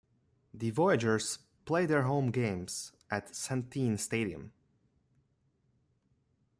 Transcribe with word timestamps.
The 0.51 0.71
Voyagers 0.71 1.37
play 1.63 1.85
their 1.85 2.01
home 2.01 2.31
games 2.31 2.91
at 3.11 3.33
Centene 3.33 3.99
Stadium. 3.99 4.51